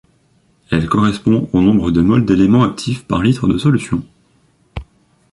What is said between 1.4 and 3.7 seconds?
au nombre de mole d'éléments actifs par litre de